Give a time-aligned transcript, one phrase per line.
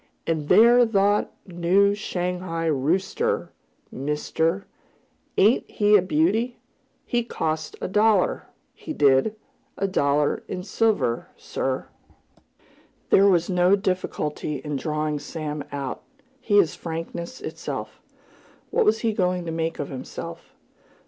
[0.25, 3.51] "And thet thar new Shanghai rooster,
[3.91, 4.65] mister,
[5.37, 6.57] ain't he a beauty?
[7.05, 9.35] He cost a dollar, he did
[9.77, 11.87] a dollar in silver, sir!"
[13.11, 16.01] There was no difficulty in drawing Sam out.
[16.39, 18.01] He is frankness itself.
[18.71, 20.55] What was he going to make of himself?